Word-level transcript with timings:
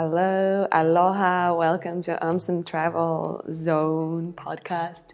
Hello, 0.00 0.68
aloha, 0.70 1.52
welcome 1.56 2.00
to 2.02 2.16
Ommmsome 2.22 2.64
Travel 2.64 3.44
Zone 3.50 4.32
podcast. 4.32 5.06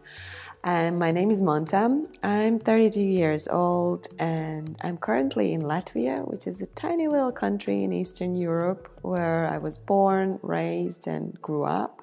And 0.63 0.99
my 0.99 1.11
name 1.11 1.31
is 1.31 1.41
Monta. 1.41 2.07
I'm 2.23 2.59
32 2.59 3.01
years 3.01 3.49
old 3.49 4.09
and 4.19 4.77
I'm 4.83 4.99
currently 4.99 5.55
in 5.55 5.63
Latvia, 5.63 6.31
which 6.31 6.47
is 6.47 6.61
a 6.61 6.67
tiny 6.67 7.09
little 7.09 7.33
country 7.33 7.83
in 7.83 7.95
Eastern 7.95 8.35
Europe 8.35 8.91
where 9.01 9.49
I 9.51 9.57
was 9.57 9.79
born, 9.79 10.39
raised, 10.43 11.07
and 11.07 11.33
grew 11.41 11.65
up. 11.65 12.03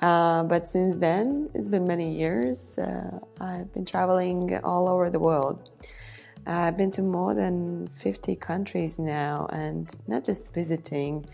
Uh, 0.00 0.42
but 0.42 0.66
since 0.66 0.96
then, 0.96 1.48
it's 1.54 1.68
been 1.68 1.84
many 1.84 2.12
years. 2.12 2.76
Uh, 2.76 3.20
I've 3.40 3.72
been 3.72 3.84
traveling 3.84 4.58
all 4.64 4.88
over 4.88 5.10
the 5.10 5.20
world. 5.20 5.70
I've 6.46 6.76
been 6.76 6.90
to 6.92 7.02
more 7.02 7.34
than 7.34 7.86
50 8.02 8.34
countries 8.36 8.98
now 8.98 9.46
and 9.52 9.90
not 10.06 10.24
just 10.24 10.52
visiting, 10.54 11.26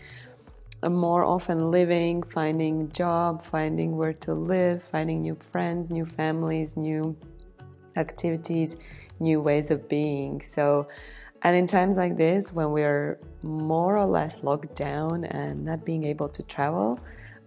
more 0.83 1.23
often 1.23 1.71
living, 1.71 2.23
finding 2.23 2.91
job, 2.91 3.43
finding 3.43 3.97
where 3.97 4.13
to 4.13 4.33
live, 4.33 4.83
finding 4.91 5.21
new 5.21 5.37
friends, 5.51 5.89
new 5.89 6.05
families, 6.05 6.77
new 6.77 7.15
activities, 7.95 8.77
new 9.19 9.41
ways 9.41 9.71
of 9.71 9.89
being. 9.89 10.41
So, 10.41 10.87
and 11.43 11.55
in 11.55 11.67
times 11.67 11.97
like 11.97 12.17
this, 12.17 12.53
when 12.53 12.71
we're 12.71 13.19
more 13.43 13.97
or 13.97 14.05
less 14.05 14.43
locked 14.43 14.75
down 14.75 15.25
and 15.25 15.65
not 15.65 15.83
being 15.85 16.03
able 16.03 16.29
to 16.29 16.43
travel, 16.43 16.99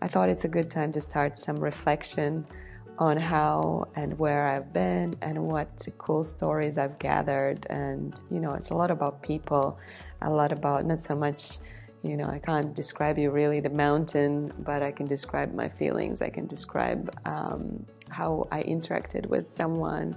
I 0.02 0.08
thought 0.08 0.28
it's 0.28 0.44
a 0.44 0.48
good 0.48 0.70
time 0.70 0.92
to 0.92 1.00
start 1.00 1.38
some 1.38 1.56
reflection 1.56 2.46
on 2.98 3.16
how 3.16 3.88
and 3.96 4.18
where 4.18 4.46
I've 4.46 4.72
been 4.72 5.14
and 5.22 5.42
what 5.42 5.86
cool 5.98 6.22
stories 6.22 6.78
I've 6.78 6.98
gathered. 6.98 7.66
And, 7.70 8.20
you 8.30 8.40
know, 8.40 8.54
it's 8.54 8.70
a 8.70 8.74
lot 8.74 8.90
about 8.90 9.22
people, 9.22 9.78
a 10.22 10.30
lot 10.30 10.52
about 10.52 10.84
not 10.84 11.00
so 11.00 11.14
much 11.14 11.58
you 12.02 12.16
know, 12.16 12.28
I 12.28 12.38
can't 12.38 12.74
describe 12.74 13.18
you 13.18 13.30
really 13.30 13.60
the 13.60 13.70
mountain, 13.70 14.52
but 14.60 14.82
I 14.82 14.90
can 14.90 15.06
describe 15.06 15.52
my 15.54 15.68
feelings. 15.68 16.22
I 16.22 16.30
can 16.30 16.46
describe 16.46 17.14
um, 17.26 17.84
how 18.08 18.48
I 18.50 18.62
interacted 18.62 19.26
with 19.26 19.52
someone 19.52 20.16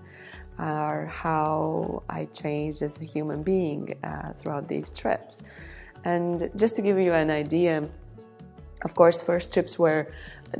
or 0.60 1.08
how 1.12 2.04
I 2.10 2.26
changed 2.26 2.82
as 2.84 2.98
a 2.98 3.04
human 3.04 3.44
being 3.44 3.98
uh, 4.04 4.34
throughout 4.34 4.68
these 4.68 4.92
trips. 4.92 5.42
And 6.06 6.50
just 6.56 6.76
to 6.76 6.82
give 6.82 6.98
you 7.00 7.14
an 7.14 7.30
idea, 7.30 7.88
of 8.84 8.96
course, 8.96 9.22
first 9.22 9.54
trips 9.54 9.80
were 9.80 10.08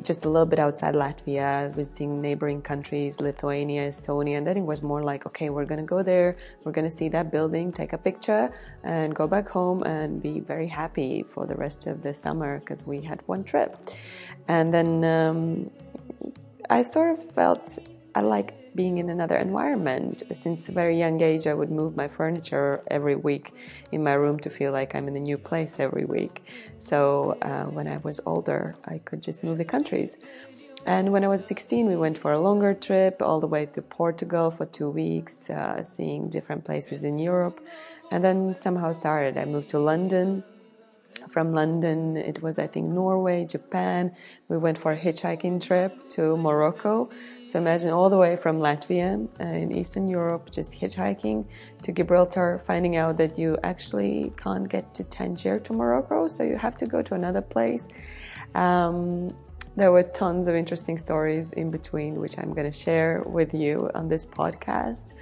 just 0.02 0.26
a 0.26 0.30
little 0.30 0.46
bit 0.46 0.60
outside 0.60 0.96
Latvia, 0.96 1.74
visiting 1.74 2.22
neighboring 2.22 2.62
countries, 2.62 3.20
Lithuania, 3.20 3.90
Estonia, 3.90 4.38
and 4.38 4.48
then 4.48 4.58
it 4.58 4.62
was 4.62 4.82
more 4.82 5.04
like, 5.04 5.26
okay, 5.28 5.50
we're 5.50 5.66
gonna 5.66 5.84
go 5.84 6.02
there, 6.02 6.36
we're 6.64 6.72
gonna 6.72 6.90
see 6.90 7.10
that 7.10 7.32
building, 7.32 7.72
take 7.72 7.94
a 7.94 7.98
picture, 7.98 8.52
and 8.84 9.14
go 9.14 9.28
back 9.28 9.48
home 9.48 9.84
and 9.84 10.22
be 10.22 10.40
very 10.40 10.68
happy 10.68 11.24
for 11.30 11.46
the 11.46 11.56
rest 11.56 11.86
of 11.88 12.02
the 12.02 12.14
summer 12.14 12.60
because 12.60 12.88
we 12.88 13.02
had 13.02 13.22
one 13.28 13.44
trip. 13.44 13.78
And 14.48 14.74
then 14.74 15.04
um, 15.04 15.70
I 16.70 16.84
sort 16.84 17.12
of 17.18 17.32
felt 17.32 17.78
I 18.16 18.22
like 18.22 18.63
being 18.76 18.98
in 18.98 19.10
another 19.10 19.38
environment. 19.38 20.24
Since 20.34 20.70
a 20.70 20.72
very 20.72 20.98
young 20.98 21.22
age, 21.22 21.48
I 21.48 21.54
would 21.54 21.72
move 21.72 21.96
my 21.96 22.08
furniture 22.08 22.82
every 22.88 23.16
week 23.16 23.54
in 23.92 24.04
my 24.04 24.14
room 24.14 24.40
to 24.40 24.50
feel 24.50 24.72
like 24.72 24.96
I'm 24.96 25.08
in 25.08 25.16
a 25.16 25.20
new 25.20 25.38
place 25.38 25.76
every 25.80 26.06
week. 26.06 26.44
So 26.80 27.38
uh, 27.42 27.66
when 27.66 27.88
I 27.88 27.98
was 27.98 28.20
older, 28.26 28.76
I 28.86 28.98
could 29.00 29.22
just 29.22 29.44
move 29.44 29.58
the 29.58 29.66
countries. 29.66 30.18
And 30.86 31.12
when 31.14 31.24
I 31.24 31.28
was 31.28 31.46
16, 31.46 31.88
we 31.88 31.96
went 31.96 32.18
for 32.18 32.34
a 32.34 32.40
longer 32.40 32.74
trip 32.74 33.22
all 33.22 33.40
the 33.40 33.48
way 33.48 33.66
to 33.68 33.82
Portugal 33.82 34.52
for 34.52 34.66
two 34.66 34.90
weeks, 34.90 35.50
uh, 35.50 35.84
seeing 35.84 36.30
different 36.30 36.66
places 36.66 37.04
in 37.04 37.18
Europe. 37.18 37.66
And 38.12 38.24
then 38.24 38.56
somehow 38.58 38.92
started. 38.92 39.38
I 39.38 39.46
moved 39.46 39.70
to 39.70 39.80
London 39.80 40.44
from 41.30 41.52
London, 41.52 42.18
it 42.18 42.42
was, 42.42 42.60
I 42.60 42.68
think, 42.68 42.88
Norway, 42.88 43.46
Japan. 43.46 44.16
We 44.50 44.58
went 44.58 44.78
for 44.78 44.92
a 44.92 45.00
hitchhiking 45.00 45.66
trip 45.66 46.10
to 46.10 46.38
Morocco. 46.38 47.10
So 47.44 47.60
imagine 47.60 47.90
all 47.90 48.10
the 48.10 48.18
way 48.18 48.36
from 48.36 48.60
Latvia 48.60 49.28
uh, 49.40 49.44
in 49.44 49.72
Eastern 49.72 50.08
Europe, 50.08 50.52
just 50.52 50.72
hitchhiking 50.74 51.46
to 51.82 51.92
Gibraltar, 51.92 52.62
finding 52.66 52.96
out 52.98 53.18
that 53.18 53.38
you 53.38 53.58
actually 53.64 54.34
can't 54.38 54.68
get 54.68 54.94
to 54.96 55.04
Tangier 55.04 55.60
to 55.60 55.74
Morocco, 55.74 56.28
so 56.28 56.44
you 56.44 56.58
have 56.58 56.76
to 56.78 56.86
go 56.86 57.02
to 57.02 57.14
another 57.14 57.42
place. 57.42 57.88
Um, 58.56 59.36
there 59.76 59.92
were 59.92 60.04
tons 60.04 60.48
of 60.48 60.54
interesting 60.54 60.98
stories 60.98 61.52
in 61.54 61.72
between, 61.72 62.20
which 62.20 62.38
I'm 62.38 62.54
going 62.54 62.70
to 62.70 62.78
share 62.78 63.24
with 63.26 63.54
you 63.54 63.90
on 63.96 64.08
this 64.08 64.26
podcast. 64.26 65.14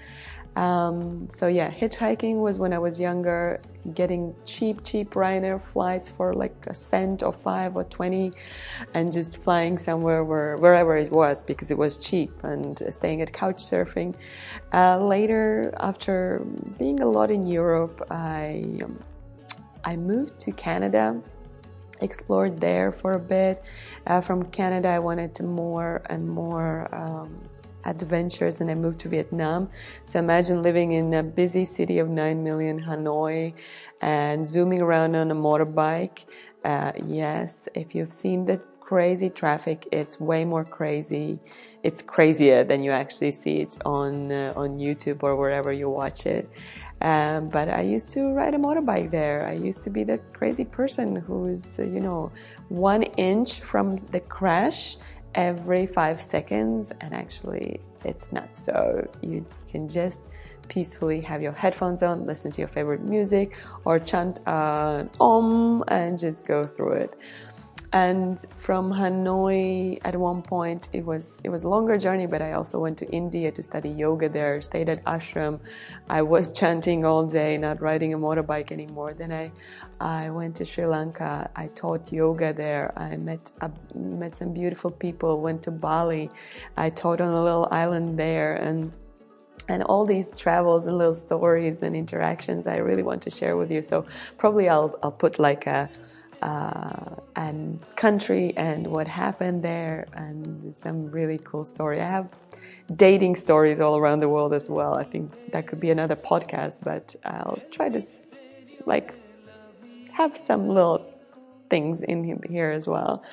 Um, 0.55 1.29
so 1.33 1.47
yeah, 1.47 1.71
hitchhiking 1.71 2.41
was 2.41 2.59
when 2.59 2.73
I 2.73 2.79
was 2.79 2.99
younger, 2.99 3.61
getting 3.93 4.35
cheap, 4.45 4.83
cheap 4.83 5.11
Ryanair 5.11 5.61
flights 5.61 6.09
for 6.09 6.33
like 6.33 6.55
a 6.67 6.75
cent 6.75 7.23
or 7.23 7.31
five 7.31 7.75
or 7.75 7.85
twenty, 7.85 8.33
and 8.93 9.11
just 9.11 9.37
flying 9.37 9.77
somewhere 9.77 10.23
where 10.23 10.57
wherever 10.57 10.97
it 10.97 11.11
was 11.11 11.43
because 11.43 11.71
it 11.71 11.77
was 11.77 11.97
cheap, 11.97 12.43
and 12.43 12.81
staying 12.89 13.21
at 13.21 13.31
couch 13.31 13.57
surfing. 13.57 14.13
Uh, 14.73 14.99
later, 14.99 15.73
after 15.79 16.45
being 16.77 16.99
a 16.99 17.07
lot 17.07 17.31
in 17.31 17.47
Europe, 17.47 18.05
I 18.11 18.63
um, 18.83 18.99
I 19.85 19.95
moved 19.95 20.37
to 20.39 20.51
Canada 20.51 21.21
explored 22.01 22.59
there 22.59 22.91
for 22.91 23.13
a 23.13 23.19
bit. 23.19 23.65
Uh, 24.07 24.19
from 24.21 24.43
Canada, 24.43 24.89
I 24.89 24.99
wanted 24.99 25.33
to 25.35 25.43
more 25.43 26.01
and 26.09 26.27
more 26.27 26.93
um, 26.93 27.39
adventures 27.85 28.61
and 28.61 28.69
I 28.69 28.75
moved 28.75 28.99
to 28.99 29.09
Vietnam. 29.09 29.69
So 30.05 30.19
imagine 30.19 30.61
living 30.61 30.93
in 30.93 31.13
a 31.13 31.23
busy 31.23 31.65
city 31.65 31.99
of 31.99 32.09
9 32.09 32.43
million, 32.43 32.79
Hanoi, 32.79 33.53
and 34.01 34.45
zooming 34.45 34.81
around 34.81 35.15
on 35.15 35.31
a 35.31 35.35
motorbike. 35.35 36.25
Uh, 36.63 36.91
yes, 37.05 37.67
if 37.73 37.95
you've 37.95 38.13
seen 38.13 38.45
the 38.45 38.59
crazy 38.91 39.29
traffic, 39.29 39.87
it's 39.91 40.19
way 40.19 40.43
more 40.43 40.65
crazy. 40.65 41.39
It's 41.81 42.01
crazier 42.01 42.63
than 42.63 42.83
you 42.83 42.91
actually 42.91 43.31
see 43.31 43.61
it 43.61 43.77
on 43.85 44.31
uh, 44.31 44.53
on 44.55 44.69
YouTube 44.85 45.23
or 45.23 45.35
wherever 45.35 45.71
you 45.71 45.89
watch 45.89 46.25
it. 46.25 46.49
Um, 47.01 47.49
but 47.49 47.67
I 47.69 47.81
used 47.81 48.09
to 48.09 48.33
ride 48.33 48.53
a 48.53 48.57
motorbike 48.57 49.09
there. 49.09 49.47
I 49.47 49.53
used 49.53 49.81
to 49.83 49.89
be 49.89 50.03
the 50.03 50.19
crazy 50.33 50.65
person 50.65 51.15
who's, 51.15 51.79
you 51.79 51.99
know, 51.99 52.31
one 52.69 53.03
inch 53.03 53.61
from 53.61 53.97
the 54.11 54.19
crash 54.19 54.97
every 55.35 55.87
five 55.87 56.21
seconds 56.21 56.91
and 57.01 57.13
actually 57.13 57.79
it's 58.03 58.31
not 58.31 58.49
so 58.57 59.07
you 59.21 59.45
can 59.69 59.87
just 59.87 60.29
peacefully 60.67 61.21
have 61.21 61.41
your 61.41 61.51
headphones 61.51 62.03
on 62.03 62.25
listen 62.25 62.51
to 62.51 62.59
your 62.59 62.67
favorite 62.67 63.01
music 63.03 63.57
or 63.85 63.99
chant 63.99 64.39
an 64.47 65.09
om 65.19 65.83
and 65.87 66.17
just 66.19 66.45
go 66.45 66.65
through 66.65 66.93
it 66.93 67.17
and 67.93 68.45
from 68.57 68.89
Hanoi 68.89 69.99
at 70.05 70.15
one 70.15 70.41
point 70.41 70.87
it 70.93 71.05
was 71.05 71.41
it 71.43 71.49
was 71.49 71.63
a 71.63 71.67
longer 71.67 71.97
journey 71.97 72.25
but 72.25 72.41
I 72.41 72.53
also 72.53 72.79
went 72.79 72.97
to 72.99 73.09
India 73.11 73.51
to 73.51 73.61
study 73.61 73.89
yoga 73.89 74.29
there 74.29 74.61
stayed 74.61 74.87
at 74.87 75.03
ashram. 75.03 75.59
I 76.09 76.21
was 76.21 76.51
chanting 76.59 77.03
all 77.03 77.25
day 77.25 77.57
not 77.57 77.81
riding 77.81 78.13
a 78.13 78.17
motorbike 78.17 78.71
anymore. 78.71 79.13
Then 79.13 79.31
I 79.33 79.51
I 79.99 80.29
went 80.29 80.55
to 80.57 80.65
Sri 80.65 80.85
Lanka. 80.85 81.49
I 81.55 81.67
taught 81.67 82.13
yoga 82.13 82.53
there. 82.53 82.93
I 82.95 83.17
met 83.17 83.51
uh, 83.59 83.69
met 83.93 84.37
some 84.37 84.53
beautiful 84.53 84.91
people 84.91 85.41
went 85.41 85.61
to 85.63 85.71
Bali. 85.71 86.29
I 86.77 86.89
taught 86.89 87.19
on 87.19 87.33
a 87.33 87.43
little 87.43 87.67
island 87.71 88.17
there. 88.17 88.55
And 88.55 88.93
and 89.67 89.83
all 89.83 90.05
these 90.05 90.29
travels 90.29 90.87
and 90.87 90.97
little 90.97 91.13
stories 91.13 91.81
and 91.81 91.95
interactions 91.95 92.67
I 92.67 92.77
really 92.77 93.03
want 93.03 93.21
to 93.23 93.29
share 93.29 93.57
with 93.57 93.69
you. 93.69 93.81
So 93.81 94.05
probably 94.37 94.69
I'll 94.69 94.97
I'll 95.03 95.11
put 95.11 95.39
like 95.39 95.67
a 95.67 95.89
uh, 96.41 97.15
and 97.35 97.79
country 97.95 98.53
and 98.57 98.87
what 98.87 99.07
happened 99.07 99.63
there 99.63 100.07
and 100.13 100.75
some 100.75 101.09
really 101.11 101.39
cool 101.43 101.63
story. 101.65 102.01
I 102.01 102.09
have 102.09 102.29
dating 102.95 103.35
stories 103.35 103.79
all 103.79 103.97
around 103.97 104.19
the 104.21 104.29
world 104.29 104.53
as 104.53 104.69
well. 104.69 104.95
I 104.97 105.03
think 105.03 105.33
that 105.51 105.67
could 105.67 105.79
be 105.79 105.91
another 105.91 106.15
podcast, 106.15 106.75
but 106.83 107.15
I'll 107.25 107.63
try 107.71 107.89
to 107.89 108.01
like 108.85 109.15
have 110.11 110.37
some 110.37 110.67
little 110.67 111.11
things 111.71 112.01
in 112.01 112.17
here 112.47 112.69
as 112.69 112.87
well, 112.87 113.23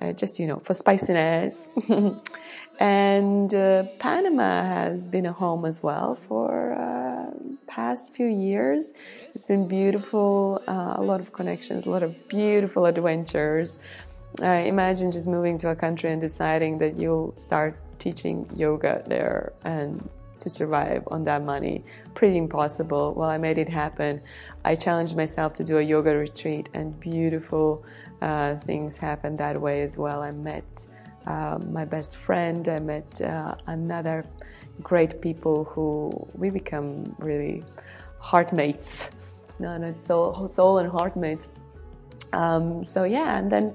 uh, 0.00 0.12
just 0.12 0.38
you 0.38 0.46
know 0.46 0.60
for 0.66 0.74
spiciness. 0.74 1.70
and 2.78 3.52
uh, 3.52 3.82
Panama 3.98 4.62
has 4.62 5.08
been 5.08 5.26
a 5.26 5.32
home 5.32 5.64
as 5.64 5.82
well 5.82 6.14
for 6.14 6.74
uh, 6.86 7.30
past 7.66 8.14
few 8.14 8.26
years. 8.26 8.92
It's 9.34 9.46
been 9.52 9.66
beautiful, 9.66 10.62
uh, 10.68 10.94
a 11.02 11.02
lot 11.10 11.20
of 11.20 11.32
connections, 11.32 11.86
a 11.86 11.90
lot 11.90 12.04
of 12.04 12.12
beautiful 12.28 12.86
adventures. 12.86 13.78
imagine 14.74 15.10
just 15.10 15.26
moving 15.26 15.56
to 15.62 15.66
a 15.70 15.76
country 15.84 16.12
and 16.12 16.20
deciding 16.20 16.78
that 16.78 16.92
you'll 17.00 17.32
start 17.36 17.72
teaching 17.98 18.36
yoga 18.54 19.02
there 19.06 19.52
and 19.64 20.08
to 20.40 20.50
survive 20.50 21.02
on 21.08 21.24
that 21.24 21.42
money. 21.44 21.84
Pretty 22.14 22.38
impossible. 22.38 23.14
Well, 23.16 23.28
I 23.28 23.38
made 23.38 23.58
it 23.58 23.68
happen. 23.68 24.20
I 24.64 24.74
challenged 24.74 25.16
myself 25.16 25.54
to 25.54 25.64
do 25.64 25.78
a 25.78 25.82
yoga 25.82 26.14
retreat, 26.16 26.68
and 26.74 26.98
beautiful 27.00 27.84
uh, 28.22 28.56
things 28.56 28.96
happened 28.96 29.38
that 29.38 29.60
way 29.60 29.82
as 29.82 29.98
well. 29.98 30.22
I 30.22 30.30
met 30.30 30.64
uh, 31.26 31.58
my 31.70 31.84
best 31.84 32.16
friend. 32.16 32.68
I 32.68 32.78
met 32.78 33.20
uh, 33.20 33.54
another 33.66 34.24
great 34.82 35.20
people 35.20 35.64
who 35.64 36.10
we 36.34 36.50
become 36.50 37.14
really 37.18 37.64
heart 38.18 38.52
mates. 38.52 39.10
No, 39.58 39.76
no, 39.76 39.94
soul, 39.98 40.48
soul 40.48 40.78
and 40.78 40.90
heart 40.90 41.16
mates. 41.16 41.48
Um, 42.32 42.84
so 42.84 43.04
yeah, 43.04 43.38
and 43.38 43.50
then 43.50 43.74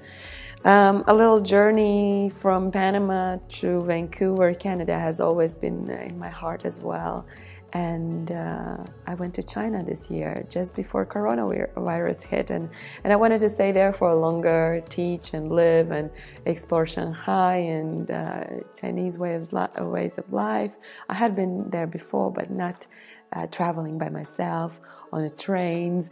um, 0.65 1.03
a 1.07 1.13
little 1.13 1.41
journey 1.41 2.31
from 2.39 2.71
Panama 2.71 3.37
to 3.49 3.81
Vancouver, 3.81 4.53
Canada 4.53 4.97
has 4.97 5.19
always 5.19 5.55
been 5.55 5.89
in 5.89 6.17
my 6.17 6.29
heart 6.29 6.65
as 6.65 6.79
well. 6.81 7.25
And 7.73 8.31
uh, 8.31 8.77
I 9.07 9.15
went 9.15 9.33
to 9.33 9.43
China 9.43 9.83
this 9.83 10.09
year 10.11 10.45
just 10.47 10.75
before 10.75 11.07
coronavirus 11.07 12.21
hit, 12.21 12.51
and, 12.51 12.69
and 13.03 13.11
I 13.11 13.15
wanted 13.15 13.39
to 13.39 13.49
stay 13.49 13.71
there 13.71 13.91
for 13.91 14.13
longer, 14.13 14.83
teach 14.89 15.33
and 15.33 15.51
live 15.51 15.89
and 15.89 16.11
explore 16.45 16.85
Shanghai 16.85 17.55
and 17.55 18.11
uh, 18.11 18.43
Chinese 18.79 19.17
ways 19.17 19.51
ways 19.79 20.17
of 20.19 20.31
life. 20.31 20.75
I 21.09 21.15
had 21.15 21.35
been 21.35 21.67
there 21.71 21.87
before, 21.87 22.31
but 22.31 22.51
not 22.51 22.85
uh, 23.33 23.47
traveling 23.47 23.97
by 23.97 24.09
myself 24.09 24.79
on 25.11 25.23
the 25.23 25.31
trains 25.31 26.11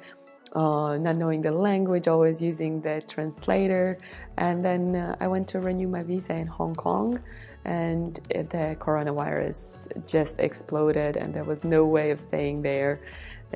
uh, 0.54 0.98
not 0.98 1.16
knowing 1.16 1.42
the 1.42 1.52
language, 1.52 2.08
always 2.08 2.42
using 2.42 2.82
the 2.82 3.02
translator. 3.08 3.98
And 4.38 4.64
then 4.64 4.96
uh, 4.96 5.16
I 5.20 5.28
went 5.28 5.48
to 5.50 5.60
renew 5.60 5.88
my 5.88 6.04
visa 6.04 6.34
in 6.34 6.48
Hong 6.48 6.76
Kong, 6.76 7.20
and 7.66 8.16
the 8.34 8.76
coronavirus 8.80 10.08
just 10.08 10.40
exploded, 10.40 11.16
and 11.18 11.34
there 11.34 11.44
was 11.44 11.64
no 11.64 11.86
way 11.86 12.12
of 12.12 12.20
staying 12.20 12.62
there. 12.62 13.02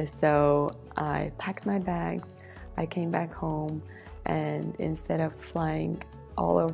So 0.06 0.76
I 0.98 1.32
packed 1.38 1.66
my 1.66 1.80
bags, 1.80 2.36
I 2.78 2.86
came 2.86 3.12
back 3.12 3.34
home, 3.34 3.82
and 4.26 4.76
instead 4.80 5.22
of 5.22 5.34
flying 5.36 6.02
all 6.38 6.72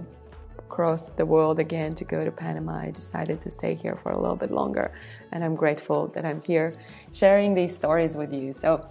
across 0.57 1.11
the 1.11 1.25
world 1.25 1.59
again 1.59 1.93
to 1.95 2.05
go 2.05 2.23
to 2.25 2.31
Panama, 2.31 2.79
I 2.79 2.91
decided 2.91 3.39
to 3.41 3.51
stay 3.51 3.75
here 3.75 3.95
for 4.01 4.11
a 4.11 4.19
little 4.19 4.37
bit 4.37 4.51
longer. 4.51 4.93
And 5.31 5.43
I'm 5.43 5.55
grateful 5.55 6.07
that 6.15 6.25
I'm 6.25 6.41
here 6.41 6.73
sharing 7.11 7.53
these 7.53 7.75
stories 7.75 8.13
with 8.15 8.33
you. 8.33 8.53
So 8.53 8.87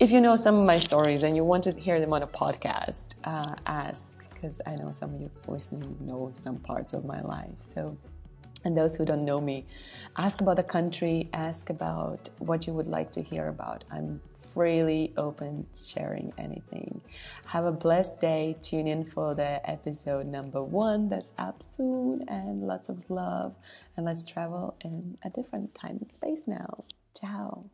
if 0.00 0.10
you 0.10 0.20
know 0.22 0.34
some 0.34 0.58
of 0.58 0.64
my 0.64 0.76
stories 0.76 1.22
and 1.22 1.36
you 1.36 1.44
want 1.44 1.62
to 1.62 1.72
hear 1.72 2.00
them 2.00 2.14
on 2.14 2.22
a 2.22 2.26
podcast, 2.26 3.16
uh, 3.24 3.54
ask 3.66 4.08
because 4.32 4.58
I 4.66 4.74
know 4.74 4.92
some 4.92 5.14
of 5.14 5.20
you 5.20 5.30
listening 5.46 5.94
know 6.00 6.30
some 6.32 6.56
parts 6.56 6.94
of 6.94 7.04
my 7.04 7.20
life. 7.20 7.52
So, 7.60 7.94
and 8.64 8.74
those 8.74 8.96
who 8.96 9.04
don't 9.04 9.26
know 9.26 9.42
me, 9.42 9.66
ask 10.16 10.40
about 10.40 10.56
the 10.56 10.62
country, 10.62 11.28
ask 11.34 11.68
about 11.68 12.30
what 12.38 12.66
you 12.66 12.72
would 12.72 12.86
like 12.86 13.12
to 13.12 13.22
hear 13.22 13.48
about. 13.48 13.84
I'm 13.90 14.22
freely 14.54 15.12
open 15.18 15.66
sharing 15.74 16.32
anything. 16.38 16.98
Have 17.44 17.66
a 17.66 17.72
blessed 17.72 18.18
day. 18.20 18.56
Tune 18.62 18.88
in 18.88 19.04
for 19.04 19.34
the 19.34 19.60
episode 19.68 20.26
number 20.26 20.64
one 20.64 21.10
that's 21.10 21.32
up 21.36 21.62
soon, 21.76 22.24
and 22.28 22.66
lots 22.66 22.88
of 22.88 22.98
love. 23.10 23.54
And 23.98 24.06
let's 24.06 24.24
travel 24.24 24.76
in 24.80 25.18
a 25.24 25.28
different 25.28 25.74
time 25.74 25.98
and 26.00 26.10
space 26.10 26.44
now. 26.46 26.84
Ciao. 27.14 27.66